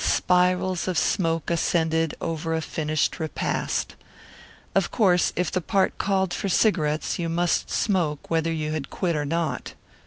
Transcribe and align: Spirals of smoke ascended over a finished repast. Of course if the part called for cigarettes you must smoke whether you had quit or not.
Spirals 0.03 0.87
of 0.87 0.97
smoke 0.97 1.51
ascended 1.51 2.15
over 2.19 2.55
a 2.55 2.61
finished 2.63 3.19
repast. 3.19 3.93
Of 4.73 4.89
course 4.89 5.31
if 5.35 5.51
the 5.51 5.61
part 5.61 5.99
called 5.99 6.33
for 6.33 6.49
cigarettes 6.49 7.19
you 7.19 7.29
must 7.29 7.69
smoke 7.69 8.27
whether 8.27 8.51
you 8.51 8.71
had 8.71 8.89
quit 8.89 9.15
or 9.15 9.25
not. 9.25 9.75